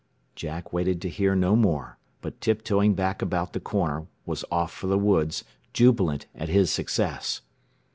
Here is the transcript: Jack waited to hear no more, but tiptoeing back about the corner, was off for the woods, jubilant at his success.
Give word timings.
Jack 0.35 0.73
waited 0.73 0.99
to 1.03 1.09
hear 1.09 1.35
no 1.35 1.55
more, 1.55 1.99
but 2.21 2.41
tiptoeing 2.41 2.95
back 2.95 3.21
about 3.21 3.53
the 3.53 3.59
corner, 3.59 4.07
was 4.25 4.43
off 4.49 4.71
for 4.73 4.87
the 4.87 4.97
woods, 4.97 5.43
jubilant 5.73 6.25
at 6.33 6.49
his 6.49 6.71
success. 6.71 7.41